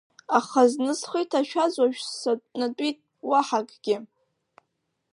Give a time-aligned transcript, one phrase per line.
[0.37, 2.97] Аха зны схы иҭашәаз уажә сатәнатәит,
[3.29, 3.97] уаҳа акгьы.